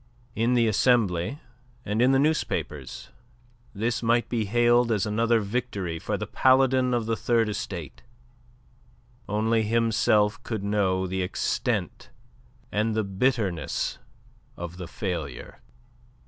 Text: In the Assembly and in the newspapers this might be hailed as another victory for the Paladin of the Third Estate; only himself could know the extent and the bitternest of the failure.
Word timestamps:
In 0.33 0.55
the 0.55 0.65
Assembly 0.67 1.37
and 1.85 2.01
in 2.01 2.11
the 2.11 2.17
newspapers 2.17 3.09
this 3.75 4.01
might 4.01 4.29
be 4.29 4.45
hailed 4.45 4.91
as 4.91 5.05
another 5.05 5.39
victory 5.39 5.99
for 5.99 6.17
the 6.17 6.25
Paladin 6.25 6.91
of 6.91 7.05
the 7.05 7.15
Third 7.15 7.47
Estate; 7.49 8.01
only 9.29 9.61
himself 9.61 10.41
could 10.41 10.63
know 10.63 11.05
the 11.05 11.21
extent 11.21 12.09
and 12.71 12.95
the 12.95 13.03
bitternest 13.03 13.99
of 14.57 14.77
the 14.77 14.87
failure. 14.87 15.59